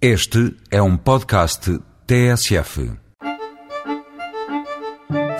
[0.00, 2.92] Este é um podcast TSF.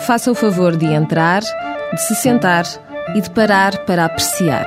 [0.06, 1.42] Faça o favor de entrar,
[1.92, 2.64] de se sentar
[3.14, 4.66] e de parar para apreciar.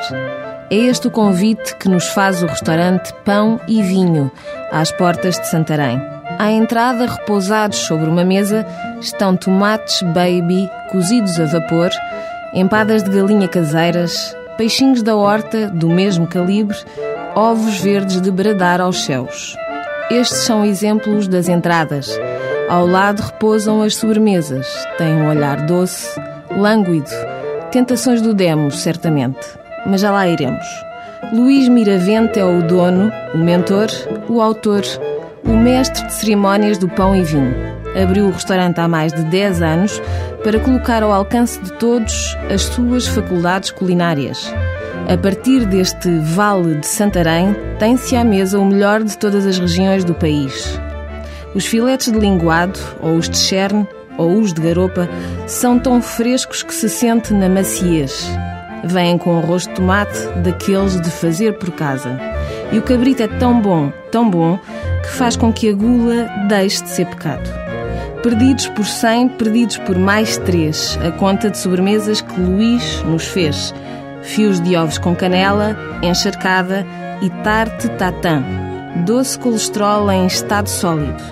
[0.70, 4.32] É este o convite que nos faz o restaurante Pão e Vinho,
[4.72, 6.00] às portas de Santarém.
[6.38, 8.68] À entrada, repousados sobre uma mesa,
[9.02, 11.90] estão tomates baby cozidos a vapor,
[12.54, 16.78] empadas de galinha caseiras, peixinhos da horta do mesmo calibre,
[17.34, 19.58] ovos verdes de bradar aos céus.
[20.10, 22.20] Estes são exemplos das entradas.
[22.68, 24.68] Ao lado repousam as sobremesas.
[24.98, 27.12] Têm um olhar doce, lânguido.
[27.72, 29.40] Tentações do demos, certamente.
[29.86, 30.66] Mas já lá iremos.
[31.32, 33.88] Luís Miravente é o dono, o mentor,
[34.28, 34.82] o autor,
[35.46, 37.54] o mestre de cerimónias do pão e vinho.
[38.02, 40.02] Abriu o restaurante há mais de 10 anos
[40.44, 44.52] para colocar ao alcance de todos as suas faculdades culinárias.
[45.10, 50.04] A partir deste Vale de Santarém, tem-se à mesa o melhor de todas as regiões
[50.04, 50.80] do país.
[51.56, 53.88] Os filetes de linguado, ou os de cherne,
[54.20, 55.10] ou os de garopa,
[55.48, 58.30] são tão frescos que se sente na maciez.
[58.84, 62.16] Vêm com arroz de tomate, daqueles de fazer por casa.
[62.72, 64.60] E o cabrito é tão bom, tão bom,
[65.02, 67.50] que faz com que a gula deixe de ser pecado.
[68.22, 73.74] Perdidos por 100, perdidos por mais 3, a conta de sobremesas que Luís nos fez.
[74.30, 76.86] Fios de ovos com canela, encharcada
[77.20, 78.44] e tarte tatã.
[79.04, 81.24] Doce colesterol em estado sólido.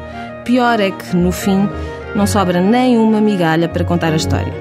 [0.43, 1.69] Pior é que, no fim,
[2.15, 4.51] não sobra nem uma migalha para contar a história.